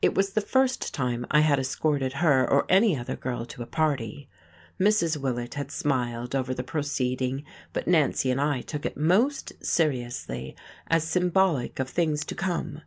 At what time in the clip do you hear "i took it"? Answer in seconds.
8.40-8.96